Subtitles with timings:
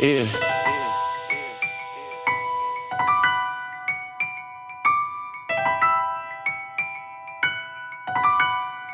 [0.00, 0.24] Yeah.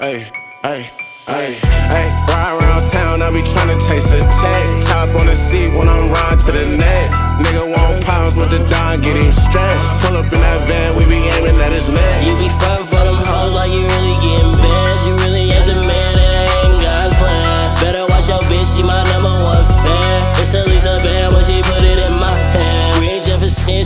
[0.00, 0.26] Hey,
[0.64, 0.90] hey,
[1.22, 1.54] hey,
[1.86, 2.10] hey.
[2.26, 4.82] Ride around town, I be tryna taste a check.
[4.90, 7.10] Top on the seat when I'm riding to the neck.
[7.46, 10.02] Nigga want pounds with the dime, get him stretched.
[10.02, 12.26] Pull up in that van, we be aiming at his neck.
[12.26, 15.06] You be front for them hoes like you really getting bands.
[15.06, 17.74] You really ain't the man, and I ain't God's plan.
[17.78, 19.17] Better watch your bitch, she my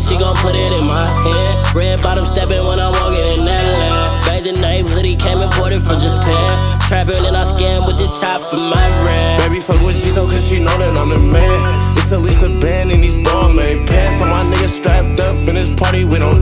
[0.03, 1.75] she gon' put it in my hand.
[1.75, 4.27] Red bottom stepping when I'm walking in that land.
[4.27, 6.81] Back the night, hoodie came imported from Japan.
[6.81, 9.43] Trapping and I scam with this chop for my rent.
[9.43, 11.97] Baby, fuck with Jizo, cause she know that I'm the man.
[11.97, 14.19] It's at least a band in these ball made pants.
[14.19, 16.42] So my niggas strapped up in this party, we don't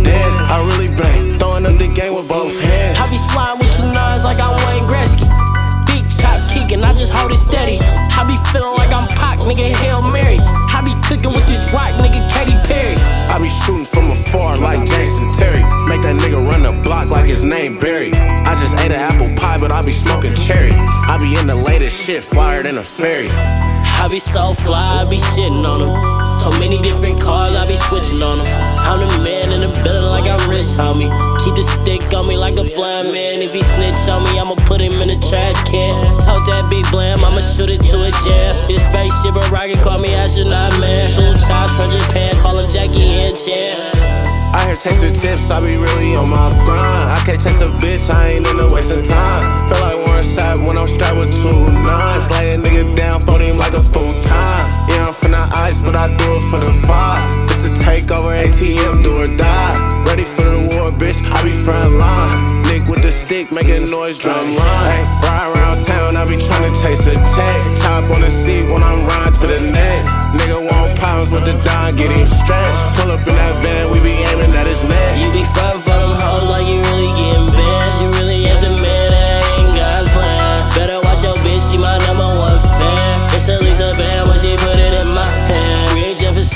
[17.80, 18.12] Bari.
[18.44, 20.72] I just ate an apple pie, but I be smoking cherry.
[21.08, 23.28] I be in the latest shit, flyer than a ferry.
[23.30, 26.40] I be so fly, I be shitting on them.
[26.40, 28.46] So many different cars, I be switching on them.
[28.46, 31.08] I'm the man in the building like I'm rich, homie.
[31.44, 33.40] Keep the stick on me like a blind man.
[33.40, 36.20] If he snitch on me, I'ma put him in the trash can.
[36.20, 38.68] Tote that big blam, I'ma shoot it to a jam.
[38.68, 41.08] This spaceship a rocket, call me astronaut man.
[41.08, 43.99] Two chops from Japan, call him Jackie and Chan.
[44.80, 47.12] I the tips, I be really on my grind.
[47.12, 49.44] I can't chase a bitch, I ain't in into wasting time.
[49.68, 52.32] Feel like one Sapp when I'm strapped with two nines.
[52.32, 54.64] Lay a nigga down, throw him like a full time.
[54.88, 57.20] Yeah, I'm finna ice, but I do it for the five.
[57.52, 59.76] It's a takeover, ATM, do or die.
[60.08, 62.62] Ready for the war, bitch, I be front line.
[62.64, 65.04] Nick with the stick, making noise, drum line.
[65.20, 67.58] Ride around town, I be tryna chase a check.
[67.84, 69.79] Top on the seat when I'm riding to the neck.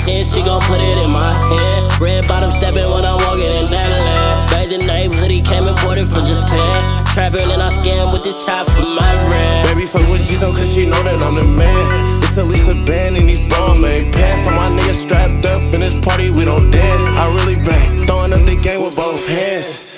[0.05, 1.99] shit, she gon' put it in my hand.
[1.99, 4.49] Red bottom steppin' when I'm walking in that land.
[4.51, 7.05] Back the neighborhood, he came imported from Japan.
[7.13, 9.67] Trappin' and I scam with this chop for my friend.
[9.67, 12.23] Baby, fuck with G's on, cause she know that I'm the man.
[12.23, 14.43] It's Elisa a band in these bomb pants.
[14.45, 17.01] All my niggas strapped up in this party, we don't dance.
[17.17, 19.94] I really bang, throwing up the game with both hands.